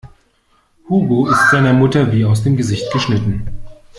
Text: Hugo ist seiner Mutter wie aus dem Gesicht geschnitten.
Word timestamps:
Hugo 0.89 1.29
ist 1.29 1.51
seiner 1.51 1.73
Mutter 1.73 2.11
wie 2.11 2.25
aus 2.25 2.41
dem 2.41 2.57
Gesicht 2.57 2.91
geschnitten. 2.91 3.47